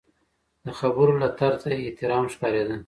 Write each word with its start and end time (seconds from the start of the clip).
د 0.65 0.67
خبرو 0.79 1.13
له 1.21 1.29
طرزه 1.39 1.69
یې 1.75 1.81
احترام 1.87 2.25
ښکارېده. 2.33 2.75